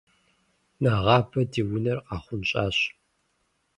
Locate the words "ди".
1.51-1.61